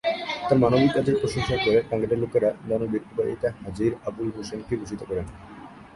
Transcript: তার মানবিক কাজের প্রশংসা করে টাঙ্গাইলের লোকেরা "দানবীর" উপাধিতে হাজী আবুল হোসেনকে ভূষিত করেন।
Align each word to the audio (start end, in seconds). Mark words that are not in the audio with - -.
তার 0.47 0.57
মানবিক 0.57 0.91
কাজের 0.93 1.19
প্রশংসা 1.21 1.55
করে 1.65 1.79
টাঙ্গাইলের 1.89 2.21
লোকেরা 2.23 2.49
"দানবীর" 2.69 3.03
উপাধিতে 3.11 3.47
হাজী 3.61 3.85
আবুল 4.07 4.29
হোসেনকে 4.35 4.73
ভূষিত 4.79 5.01
করেন। 5.03 5.25